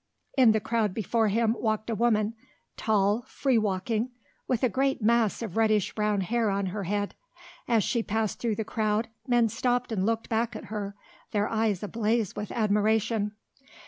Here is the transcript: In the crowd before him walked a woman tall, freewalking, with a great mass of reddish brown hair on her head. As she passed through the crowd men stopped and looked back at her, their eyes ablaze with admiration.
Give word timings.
In 0.35 0.51
the 0.51 0.59
crowd 0.59 0.95
before 0.95 1.27
him 1.27 1.55
walked 1.59 1.87
a 1.91 1.93
woman 1.93 2.33
tall, 2.75 3.23
freewalking, 3.27 4.09
with 4.47 4.63
a 4.63 4.67
great 4.67 4.99
mass 5.03 5.43
of 5.43 5.55
reddish 5.55 5.93
brown 5.93 6.21
hair 6.21 6.49
on 6.49 6.65
her 6.65 6.85
head. 6.85 7.13
As 7.67 7.83
she 7.83 8.01
passed 8.01 8.39
through 8.39 8.55
the 8.55 8.63
crowd 8.65 9.09
men 9.27 9.47
stopped 9.47 9.91
and 9.91 10.03
looked 10.03 10.27
back 10.27 10.55
at 10.55 10.65
her, 10.73 10.95
their 11.33 11.47
eyes 11.47 11.83
ablaze 11.83 12.35
with 12.35 12.51
admiration. 12.51 13.33